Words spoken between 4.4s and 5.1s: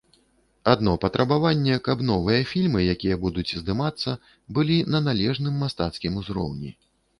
былі на